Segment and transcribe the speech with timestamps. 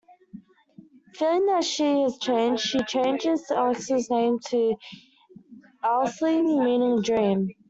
[1.13, 4.75] Feeling that she has changed, he changes Alexia's name to
[5.83, 7.51] Aisling, meaning 'dream'.